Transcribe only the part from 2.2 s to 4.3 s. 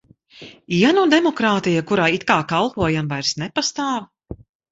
kā kalpojam, vairs nepastāv?